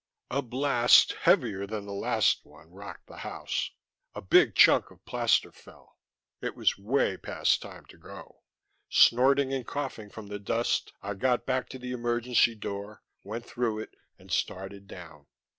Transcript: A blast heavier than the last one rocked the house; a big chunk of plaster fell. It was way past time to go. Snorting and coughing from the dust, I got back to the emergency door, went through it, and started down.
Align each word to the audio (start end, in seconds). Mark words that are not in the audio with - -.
A 0.31 0.41
blast 0.41 1.11
heavier 1.13 1.67
than 1.67 1.85
the 1.85 1.93
last 1.93 2.43
one 2.43 2.71
rocked 2.71 3.05
the 3.05 3.17
house; 3.17 3.69
a 4.15 4.21
big 4.23 4.55
chunk 4.55 4.89
of 4.89 5.05
plaster 5.05 5.51
fell. 5.51 5.99
It 6.41 6.55
was 6.55 6.75
way 6.75 7.17
past 7.17 7.61
time 7.61 7.85
to 7.85 7.99
go. 7.99 8.41
Snorting 8.89 9.53
and 9.53 9.63
coughing 9.63 10.09
from 10.09 10.25
the 10.25 10.39
dust, 10.39 10.91
I 11.03 11.13
got 11.13 11.45
back 11.45 11.69
to 11.69 11.77
the 11.77 11.91
emergency 11.91 12.55
door, 12.55 13.03
went 13.23 13.45
through 13.45 13.77
it, 13.77 13.95
and 14.17 14.31
started 14.31 14.87
down. 14.87 15.27